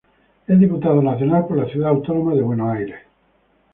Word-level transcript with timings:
Es 0.47 0.57
Diputado 0.59 0.99
Nacional 0.99 1.45
por 1.45 1.57
la 1.59 1.67
Ciudad 1.71 1.89
Autónoma 1.91 2.33
de 2.33 2.41
Buenos 2.41 2.75
Aires. 2.75 2.99